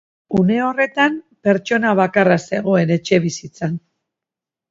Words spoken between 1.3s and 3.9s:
pertsona bakarra zegoen etxebizitzan.